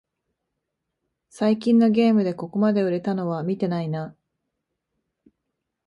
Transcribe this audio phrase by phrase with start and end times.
[1.29, 4.15] 最近のゲームでここまで売れたのは見てないな